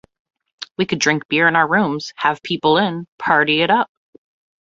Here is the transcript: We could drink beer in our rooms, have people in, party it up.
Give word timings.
We 0.79 0.87
could 0.87 0.97
drink 0.97 1.27
beer 1.27 1.47
in 1.47 1.55
our 1.55 1.67
rooms, 1.69 2.11
have 2.15 2.41
people 2.41 2.79
in, 2.79 3.05
party 3.19 3.61
it 3.61 3.69
up. 3.69 3.87